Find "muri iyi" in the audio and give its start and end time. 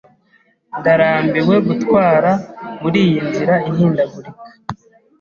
2.81-3.19